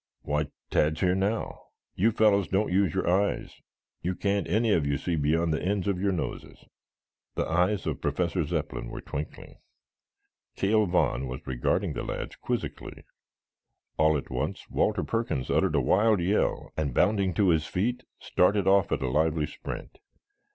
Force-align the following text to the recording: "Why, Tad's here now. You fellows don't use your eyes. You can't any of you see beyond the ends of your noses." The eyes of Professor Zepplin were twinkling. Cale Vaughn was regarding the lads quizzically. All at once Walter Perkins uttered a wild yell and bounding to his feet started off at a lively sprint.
"Why, 0.23 0.47
Tad's 0.71 1.01
here 1.01 1.13
now. 1.13 1.61
You 1.93 2.11
fellows 2.11 2.47
don't 2.47 2.71
use 2.73 2.91
your 2.95 3.07
eyes. 3.07 3.53
You 4.01 4.15
can't 4.15 4.47
any 4.47 4.73
of 4.73 4.83
you 4.83 4.97
see 4.97 5.15
beyond 5.15 5.53
the 5.53 5.61
ends 5.61 5.87
of 5.87 6.01
your 6.01 6.11
noses." 6.11 6.65
The 7.35 7.45
eyes 7.47 7.85
of 7.85 8.01
Professor 8.01 8.43
Zepplin 8.43 8.89
were 8.89 9.01
twinkling. 9.01 9.59
Cale 10.55 10.87
Vaughn 10.87 11.27
was 11.27 11.45
regarding 11.45 11.93
the 11.93 12.01
lads 12.01 12.35
quizzically. 12.35 13.03
All 13.97 14.17
at 14.17 14.31
once 14.31 14.67
Walter 14.71 15.03
Perkins 15.03 15.51
uttered 15.51 15.75
a 15.75 15.81
wild 15.81 16.19
yell 16.19 16.71
and 16.75 16.95
bounding 16.95 17.35
to 17.35 17.49
his 17.49 17.67
feet 17.67 18.01
started 18.19 18.65
off 18.65 18.91
at 18.91 19.03
a 19.03 19.07
lively 19.07 19.45
sprint. 19.45 19.99